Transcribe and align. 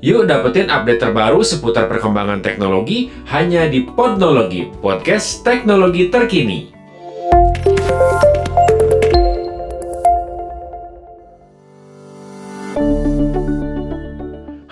Yuk 0.00 0.24
dapetin 0.24 0.72
update 0.72 0.96
terbaru 0.96 1.44
seputar 1.44 1.84
perkembangan 1.84 2.40
teknologi 2.40 3.12
hanya 3.28 3.68
di 3.68 3.84
Podnologi, 3.84 4.64
podcast 4.80 5.44
teknologi 5.44 6.08
terkini. 6.08 6.72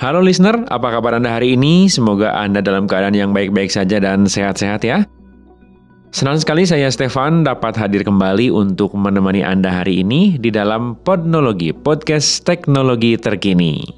Halo 0.00 0.24
listener, 0.24 0.64
apa 0.72 0.96
kabar 0.96 1.20
Anda 1.20 1.36
hari 1.36 1.60
ini? 1.60 1.92
Semoga 1.92 2.32
Anda 2.32 2.64
dalam 2.64 2.88
keadaan 2.88 3.12
yang 3.12 3.36
baik-baik 3.36 3.68
saja 3.68 4.00
dan 4.00 4.24
sehat-sehat 4.24 4.80
ya. 4.80 5.04
Senang 6.08 6.40
sekali 6.40 6.64
saya 6.64 6.88
Stefan 6.88 7.44
dapat 7.44 7.76
hadir 7.76 8.00
kembali 8.00 8.48
untuk 8.48 8.96
menemani 8.96 9.44
Anda 9.44 9.84
hari 9.84 10.00
ini 10.00 10.40
di 10.40 10.48
dalam 10.48 10.96
Podnologi, 11.04 11.76
podcast 11.76 12.48
teknologi 12.48 13.20
terkini. 13.20 13.97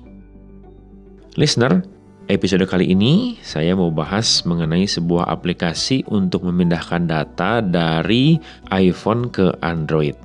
Listener, 1.39 1.87
episode 2.27 2.67
kali 2.67 2.91
ini 2.91 3.39
saya 3.47 3.79
mau 3.79 3.95
bahas 3.95 4.43
mengenai 4.43 4.83
sebuah 4.91 5.31
aplikasi 5.31 6.03
untuk 6.11 6.43
memindahkan 6.43 7.07
data 7.07 7.63
dari 7.63 8.35
iPhone 8.75 9.31
ke 9.31 9.55
Android. 9.63 10.19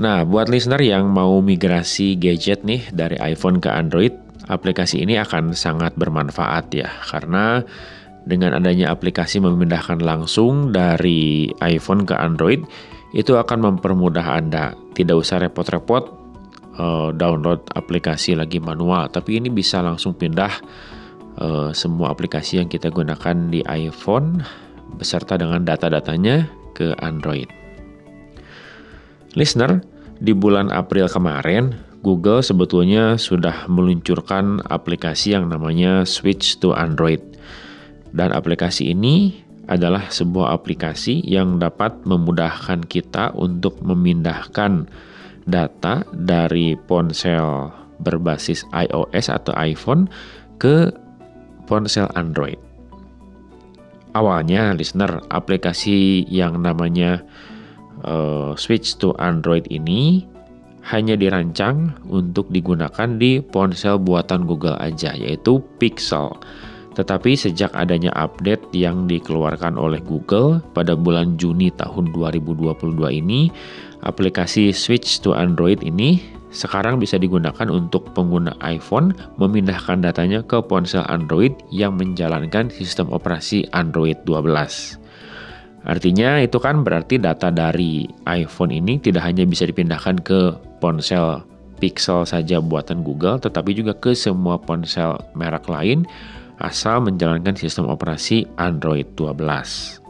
Nah, 0.00 0.24
buat 0.24 0.48
listener 0.48 0.80
yang 0.80 1.12
mau 1.12 1.44
migrasi 1.44 2.16
gadget 2.16 2.64
nih 2.64 2.88
dari 2.96 3.20
iPhone 3.20 3.60
ke 3.60 3.68
Android, 3.68 4.16
aplikasi 4.48 5.04
ini 5.04 5.20
akan 5.20 5.52
sangat 5.52 5.92
bermanfaat 6.00 6.72
ya, 6.72 6.88
karena 7.12 7.60
dengan 8.24 8.56
adanya 8.56 8.96
aplikasi 8.96 9.36
memindahkan 9.44 10.00
langsung 10.00 10.72
dari 10.72 11.52
iPhone 11.60 12.08
ke 12.08 12.16
Android, 12.16 12.64
itu 13.12 13.36
akan 13.36 13.68
mempermudah 13.68 14.24
Anda. 14.24 14.72
Tidak 14.96 15.12
usah 15.12 15.44
repot-repot 15.44 16.25
uh, 16.78 17.10
download 17.12 17.64
aplikasi 17.74 18.36
lagi 18.36 18.60
manual, 18.62 19.08
tapi 19.10 19.40
ini 19.40 19.52
bisa 19.52 19.82
langsung 19.82 20.16
pindah 20.16 20.52
uh, 21.40 21.70
semua 21.72 22.12
aplikasi 22.12 22.62
yang 22.62 22.68
kita 22.68 22.92
gunakan 22.92 23.52
di 23.52 23.60
iPhone 23.66 24.44
beserta 24.96 25.36
dengan 25.36 25.64
data-datanya 25.64 26.48
ke 26.76 26.96
Android. 27.00 27.48
Listener, 29.36 29.84
di 30.16 30.32
bulan 30.32 30.72
April 30.72 31.12
kemarin, 31.12 31.76
Google 32.00 32.40
sebetulnya 32.40 33.20
sudah 33.20 33.68
meluncurkan 33.68 34.64
aplikasi 34.70 35.36
yang 35.36 35.52
namanya 35.52 36.08
Switch 36.08 36.56
to 36.62 36.72
Android. 36.72 37.20
Dan 38.16 38.32
aplikasi 38.32 38.96
ini 38.96 39.44
adalah 39.66 40.08
sebuah 40.08 40.54
aplikasi 40.56 41.20
yang 41.26 41.58
dapat 41.58 42.06
memudahkan 42.06 42.86
kita 42.86 43.34
untuk 43.34 43.82
memindahkan 43.82 44.86
data 45.46 46.02
dari 46.12 46.74
ponsel 46.74 47.70
berbasis 48.02 48.66
iOS 48.74 49.32
atau 49.32 49.54
iPhone 49.56 50.10
ke 50.60 50.92
ponsel 51.64 52.10
Android. 52.12 52.58
Awalnya, 54.16 54.72
listener, 54.72 55.20
aplikasi 55.28 56.24
yang 56.28 56.64
namanya 56.64 57.20
uh, 58.04 58.56
Switch 58.56 58.96
to 58.96 59.12
Android 59.20 59.68
ini 59.68 60.24
hanya 60.86 61.18
dirancang 61.18 61.98
untuk 62.08 62.48
digunakan 62.48 63.18
di 63.18 63.42
ponsel 63.42 64.00
buatan 64.00 64.48
Google 64.48 64.78
aja, 64.80 65.12
yaitu 65.12 65.60
Pixel. 65.76 66.32
Tetapi 66.96 67.36
sejak 67.36 67.76
adanya 67.76 68.08
update 68.16 68.72
yang 68.72 69.04
dikeluarkan 69.04 69.76
oleh 69.76 70.00
Google 70.00 70.64
pada 70.72 70.96
bulan 70.96 71.36
Juni 71.36 71.68
tahun 71.76 72.08
2022 72.16 72.72
ini, 73.20 73.52
aplikasi 74.00 74.72
Switch 74.72 75.20
to 75.20 75.36
Android 75.36 75.84
ini 75.84 76.24
sekarang 76.56 76.96
bisa 76.96 77.20
digunakan 77.20 77.68
untuk 77.68 78.16
pengguna 78.16 78.56
iPhone 78.64 79.12
memindahkan 79.36 80.00
datanya 80.00 80.40
ke 80.40 80.56
ponsel 80.64 81.04
Android 81.04 81.52
yang 81.68 82.00
menjalankan 82.00 82.72
sistem 82.72 83.12
operasi 83.12 83.68
Android 83.76 84.16
12. 84.24 84.96
Artinya 85.86 86.40
itu 86.40 86.56
kan 86.56 86.80
berarti 86.80 87.20
data 87.20 87.52
dari 87.52 88.08
iPhone 88.24 88.72
ini 88.72 88.96
tidak 88.98 89.22
hanya 89.28 89.44
bisa 89.44 89.68
dipindahkan 89.68 90.24
ke 90.24 90.56
ponsel 90.80 91.44
Pixel 91.76 92.24
saja 92.24 92.56
buatan 92.56 93.04
Google, 93.04 93.36
tetapi 93.36 93.76
juga 93.76 93.92
ke 93.92 94.16
semua 94.16 94.56
ponsel 94.56 95.20
merek 95.36 95.68
lain 95.68 96.08
asal 96.60 97.04
menjalankan 97.04 97.56
sistem 97.56 97.88
operasi 97.92 98.48
Android 98.56 99.12
12. 99.18 100.00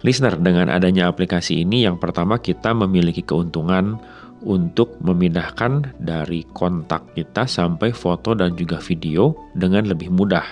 Listener, 0.00 0.40
dengan 0.40 0.72
adanya 0.72 1.12
aplikasi 1.12 1.60
ini 1.60 1.84
yang 1.84 2.00
pertama 2.00 2.40
kita 2.40 2.72
memiliki 2.72 3.20
keuntungan 3.20 4.00
untuk 4.40 4.96
memindahkan 5.04 5.92
dari 6.00 6.48
kontak 6.56 7.12
kita 7.12 7.44
sampai 7.44 7.92
foto 7.92 8.32
dan 8.32 8.56
juga 8.56 8.80
video 8.80 9.36
dengan 9.52 9.84
lebih 9.84 10.08
mudah. 10.08 10.44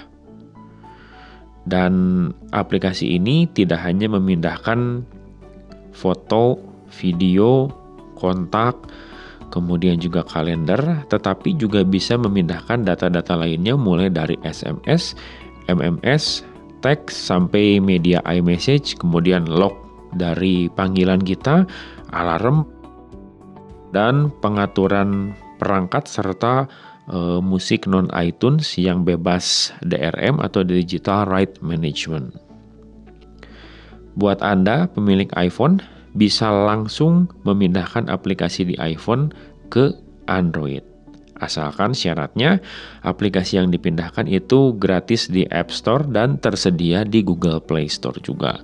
Dan 1.64 1.92
aplikasi 2.52 3.16
ini 3.16 3.48
tidak 3.48 3.84
hanya 3.84 4.12
memindahkan 4.12 5.04
foto, 5.92 6.60
video, 6.92 7.68
kontak, 8.16 8.76
kemudian 9.48 9.96
juga 10.00 10.24
kalender, 10.24 10.80
tetapi 11.08 11.56
juga 11.56 11.82
bisa 11.84 12.16
memindahkan 12.16 12.84
data-data 12.84 13.34
lainnya 13.36 13.74
mulai 13.74 14.12
dari 14.12 14.36
SMS, 14.44 15.16
MMS, 15.68 16.44
teks 16.80 17.12
sampai 17.16 17.82
media 17.82 18.22
iMessage, 18.24 18.96
kemudian 19.00 19.48
log 19.48 19.74
dari 20.16 20.72
panggilan 20.72 21.20
kita, 21.20 21.68
alarm, 22.14 22.64
dan 23.92 24.32
pengaturan 24.40 25.32
perangkat 25.60 26.06
serta 26.08 26.68
e, 27.08 27.40
musik 27.40 27.88
non 27.88 28.08
iTunes 28.14 28.76
yang 28.76 29.02
bebas 29.02 29.72
DRM 29.84 30.40
atau 30.40 30.64
Digital 30.64 31.28
Right 31.28 31.56
Management. 31.64 32.36
Buat 34.18 34.42
Anda 34.42 34.90
pemilik 34.90 35.30
iPhone, 35.38 35.78
bisa 36.12 36.48
langsung 36.52 37.28
memindahkan 37.44 38.08
aplikasi 38.08 38.68
di 38.68 38.74
iPhone 38.80 39.32
ke 39.68 39.92
Android. 40.28 40.84
Asalkan 41.38 41.94
syaratnya 41.94 42.58
aplikasi 43.06 43.62
yang 43.62 43.70
dipindahkan 43.70 44.26
itu 44.26 44.74
gratis 44.74 45.30
di 45.30 45.46
App 45.46 45.70
Store 45.70 46.02
dan 46.02 46.42
tersedia 46.42 47.06
di 47.06 47.22
Google 47.22 47.62
Play 47.62 47.86
Store 47.86 48.18
juga. 48.18 48.58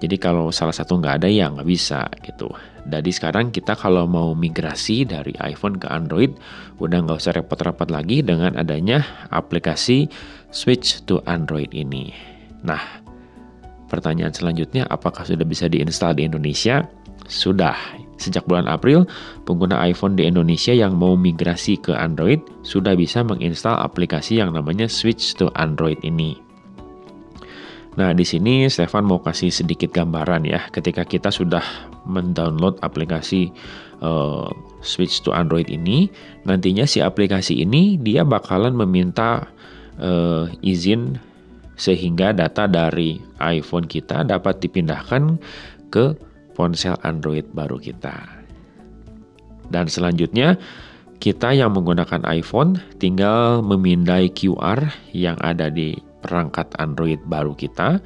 Jadi 0.00 0.16
kalau 0.18 0.48
salah 0.50 0.74
satu 0.74 1.00
nggak 1.00 1.22
ada 1.22 1.28
ya 1.28 1.52
nggak 1.52 1.68
bisa 1.68 2.08
gitu. 2.24 2.48
Jadi 2.84 3.08
sekarang 3.12 3.48
kita 3.52 3.72
kalau 3.76 4.04
mau 4.04 4.36
migrasi 4.36 5.08
dari 5.08 5.32
iPhone 5.40 5.80
ke 5.80 5.88
Android 5.88 6.36
udah 6.80 6.98
nggak 7.04 7.20
usah 7.20 7.36
repot-repot 7.36 7.88
lagi 7.88 8.20
dengan 8.20 8.56
adanya 8.56 9.04
aplikasi 9.32 10.08
Switch 10.52 11.00
to 11.08 11.24
Android 11.24 11.72
ini. 11.72 12.12
Nah, 12.64 13.03
Pertanyaan 13.94 14.34
selanjutnya, 14.34 14.90
apakah 14.90 15.22
sudah 15.22 15.46
bisa 15.46 15.70
diinstal 15.70 16.18
di 16.18 16.26
Indonesia? 16.26 16.82
Sudah. 17.30 17.78
Sejak 18.18 18.42
bulan 18.50 18.66
April, 18.66 19.06
pengguna 19.46 19.86
iPhone 19.86 20.18
di 20.18 20.26
Indonesia 20.26 20.74
yang 20.74 20.98
mau 20.98 21.14
migrasi 21.14 21.78
ke 21.78 21.94
Android 21.94 22.42
sudah 22.66 22.98
bisa 22.98 23.22
menginstal 23.22 23.78
aplikasi 23.78 24.42
yang 24.42 24.50
namanya 24.50 24.90
Switch 24.90 25.38
to 25.38 25.46
Android 25.54 26.02
ini. 26.02 26.34
Nah, 27.94 28.10
di 28.10 28.26
sini 28.26 28.66
Stefan 28.66 29.06
mau 29.06 29.22
kasih 29.22 29.54
sedikit 29.54 29.94
gambaran 29.94 30.42
ya, 30.42 30.66
ketika 30.74 31.06
kita 31.06 31.30
sudah 31.30 31.62
mendownload 32.02 32.82
aplikasi 32.82 33.54
uh, 34.02 34.50
Switch 34.82 35.22
to 35.22 35.30
Android 35.30 35.70
ini, 35.70 36.10
nantinya 36.42 36.82
si 36.82 36.98
aplikasi 36.98 37.62
ini 37.62 37.94
dia 38.02 38.26
bakalan 38.26 38.74
meminta 38.74 39.46
uh, 40.02 40.50
izin 40.66 41.14
sehingga 41.74 42.30
data 42.30 42.70
dari 42.70 43.18
iPhone 43.44 43.84
kita 43.84 44.24
dapat 44.24 44.64
dipindahkan 44.64 45.36
ke 45.92 46.16
ponsel 46.56 46.96
Android 47.04 47.44
baru 47.52 47.76
kita. 47.76 48.44
Dan 49.68 49.88
selanjutnya, 49.88 50.56
kita 51.18 51.56
yang 51.56 51.72
menggunakan 51.72 52.20
iPhone 52.28 52.76
tinggal 53.00 53.64
memindai 53.64 54.28
QR 54.32 54.80
yang 55.16 55.40
ada 55.40 55.72
di 55.72 55.96
perangkat 56.20 56.72
Android 56.76 57.20
baru 57.24 57.56
kita. 57.56 58.00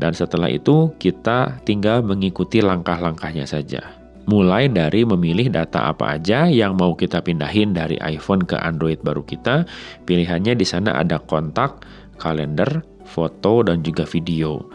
Dan 0.00 0.16
setelah 0.16 0.48
itu, 0.48 0.92
kita 0.96 1.60
tinggal 1.68 2.00
mengikuti 2.00 2.64
langkah-langkahnya 2.64 3.44
saja. 3.44 3.84
Mulai 4.28 4.68
dari 4.68 5.04
memilih 5.04 5.48
data 5.52 5.90
apa 5.90 6.16
aja 6.20 6.48
yang 6.48 6.76
mau 6.76 6.92
kita 6.96 7.20
pindahin 7.20 7.72
dari 7.76 8.00
iPhone 8.00 8.44
ke 8.44 8.56
Android 8.56 9.00
baru 9.00 9.24
kita. 9.24 9.64
Pilihannya 10.04 10.56
di 10.56 10.64
sana 10.64 11.00
ada 11.00 11.20
kontak, 11.20 11.84
kalender, 12.20 12.84
foto, 13.10 13.66
dan 13.66 13.82
juga 13.82 14.06
video. 14.06 14.70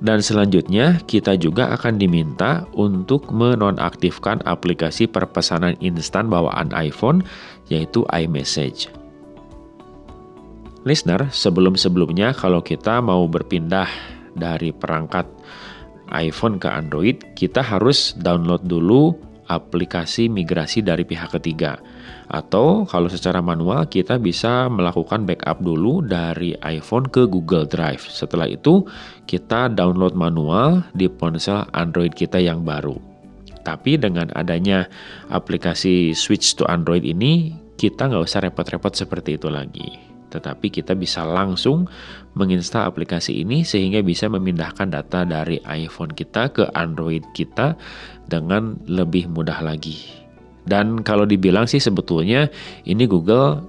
Dan 0.00 0.24
selanjutnya, 0.24 1.02
kita 1.04 1.36
juga 1.36 1.76
akan 1.76 2.00
diminta 2.00 2.64
untuk 2.72 3.28
menonaktifkan 3.28 4.40
aplikasi 4.48 5.04
perpesanan 5.04 5.76
instan 5.84 6.32
bawaan 6.32 6.72
iPhone, 6.72 7.20
yaitu 7.68 8.08
iMessage. 8.08 8.88
Listener, 10.88 11.28
sebelum-sebelumnya 11.28 12.32
kalau 12.32 12.64
kita 12.64 13.04
mau 13.04 13.28
berpindah 13.28 13.90
dari 14.32 14.72
perangkat 14.72 15.28
iPhone 16.08 16.56
ke 16.56 16.72
Android, 16.72 17.20
kita 17.36 17.60
harus 17.60 18.16
download 18.16 18.64
dulu 18.64 19.12
aplikasi 19.50 20.30
migrasi 20.30 20.86
dari 20.86 21.02
pihak 21.02 21.34
ketiga. 21.34 21.82
Atau 22.30 22.86
kalau 22.86 23.10
secara 23.10 23.42
manual 23.42 23.90
kita 23.90 24.22
bisa 24.22 24.70
melakukan 24.70 25.26
backup 25.26 25.58
dulu 25.58 26.06
dari 26.06 26.54
iPhone 26.62 27.10
ke 27.10 27.26
Google 27.26 27.66
Drive. 27.66 28.06
Setelah 28.06 28.46
itu 28.46 28.86
kita 29.26 29.66
download 29.74 30.14
manual 30.14 30.86
di 30.94 31.10
ponsel 31.10 31.66
Android 31.74 32.14
kita 32.14 32.38
yang 32.38 32.62
baru. 32.62 32.94
Tapi 33.66 33.98
dengan 33.98 34.30
adanya 34.38 34.86
aplikasi 35.28 36.14
switch 36.14 36.56
to 36.56 36.64
Android 36.70 37.04
ini, 37.04 37.52
kita 37.76 38.08
nggak 38.08 38.24
usah 38.24 38.46
repot-repot 38.46 38.94
seperti 38.94 39.36
itu 39.36 39.50
lagi 39.52 40.10
tetapi 40.30 40.70
kita 40.70 40.94
bisa 40.94 41.26
langsung 41.26 41.90
menginstal 42.38 42.86
aplikasi 42.86 43.42
ini 43.42 43.66
sehingga 43.66 44.00
bisa 44.00 44.30
memindahkan 44.30 44.94
data 44.94 45.26
dari 45.26 45.58
iPhone 45.66 46.14
kita 46.14 46.54
ke 46.54 46.70
Android 46.72 47.26
kita 47.34 47.74
dengan 48.30 48.78
lebih 48.86 49.26
mudah 49.26 49.58
lagi. 49.60 49.98
Dan 50.64 51.02
kalau 51.02 51.26
dibilang 51.26 51.66
sih 51.66 51.82
sebetulnya 51.82 52.46
ini 52.86 53.04
Google 53.10 53.60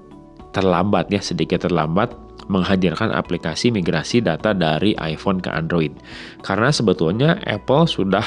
terlambat 0.53 1.09
ya, 1.09 1.23
sedikit 1.23 1.65
terlambat 1.65 2.13
menghadirkan 2.51 3.09
aplikasi 3.15 3.71
migrasi 3.71 4.21
data 4.21 4.51
dari 4.51 4.93
iPhone 4.99 5.41
ke 5.41 5.49
Android. 5.49 5.95
Karena 6.45 6.69
sebetulnya 6.69 7.39
Apple 7.47 7.87
sudah 7.89 8.25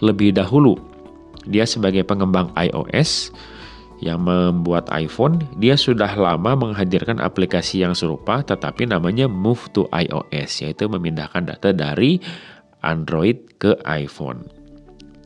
lebih 0.00 0.32
dahulu 0.34 0.78
dia 1.44 1.68
sebagai 1.68 2.04
pengembang 2.04 2.48
iOS 2.56 3.32
yang 4.04 4.20
membuat 4.20 4.92
iPhone, 4.92 5.40
dia 5.56 5.80
sudah 5.80 6.12
lama 6.12 6.52
menghadirkan 6.52 7.24
aplikasi 7.24 7.80
yang 7.80 7.96
serupa 7.96 8.44
tetapi 8.44 8.84
namanya 8.84 9.24
Move 9.24 9.72
to 9.72 9.88
iOS, 9.88 10.60
yaitu 10.60 10.84
memindahkan 10.92 11.48
data 11.48 11.72
dari 11.72 12.20
Android 12.84 13.56
ke 13.56 13.80
iPhone. 13.88 14.44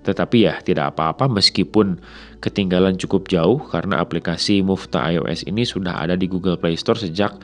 Tetapi 0.07 0.47
ya 0.47 0.63
tidak 0.63 0.95
apa-apa 0.95 1.27
meskipun 1.27 1.99
ketinggalan 2.39 2.95
cukup 2.95 3.27
jauh 3.27 3.59
karena 3.67 3.99
aplikasi 3.99 4.63
Move 4.63 4.87
to 4.95 5.03
iOS 5.03 5.43
ini 5.51 5.67
sudah 5.67 5.99
ada 5.99 6.15
di 6.15 6.31
Google 6.31 6.57
Play 6.57 6.79
Store 6.79 6.97
sejak 6.97 7.35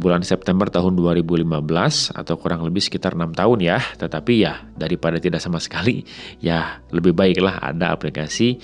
bulan 0.00 0.24
September 0.24 0.66
tahun 0.66 0.96
2015 0.96 1.44
atau 2.16 2.34
kurang 2.40 2.64
lebih 2.64 2.80
sekitar 2.80 3.12
enam 3.12 3.36
tahun 3.36 3.60
ya. 3.60 3.78
Tetapi 4.00 4.34
ya 4.40 4.64
daripada 4.74 5.20
tidak 5.20 5.44
sama 5.44 5.60
sekali 5.60 6.02
ya 6.40 6.80
lebih 6.90 7.12
baiklah 7.12 7.60
ada 7.60 7.92
aplikasi 7.92 8.58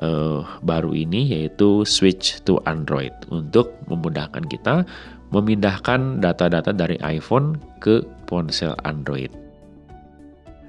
uh, 0.00 0.46
baru 0.62 0.94
ini 0.94 1.34
yaitu 1.36 1.82
Switch 1.82 2.40
to 2.46 2.62
Android 2.64 3.12
untuk 3.34 3.74
memudahkan 3.90 4.46
kita 4.46 4.86
memindahkan 5.34 6.22
data-data 6.22 6.70
dari 6.70 6.96
iPhone 7.02 7.58
ke 7.82 8.06
ponsel 8.30 8.78
Android. 8.86 9.45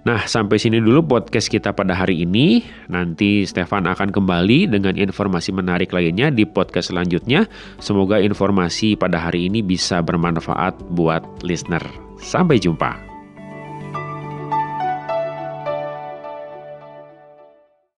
Nah, 0.08 0.24
sampai 0.24 0.56
sini 0.56 0.80
dulu 0.80 1.04
podcast 1.04 1.52
kita 1.52 1.76
pada 1.76 1.92
hari 1.92 2.24
ini. 2.24 2.64
Nanti 2.88 3.44
Stefan 3.44 3.84
akan 3.92 4.16
kembali 4.16 4.72
dengan 4.72 4.96
informasi 4.96 5.52
menarik 5.52 5.92
lainnya 5.92 6.32
di 6.32 6.48
podcast 6.48 6.96
selanjutnya. 6.96 7.44
Semoga 7.84 8.16
informasi 8.24 8.96
pada 8.96 9.20
hari 9.20 9.52
ini 9.52 9.60
bisa 9.60 10.00
bermanfaat 10.00 10.80
buat 10.96 11.28
listener. 11.44 11.84
Sampai 12.24 12.56
jumpa. 12.56 13.07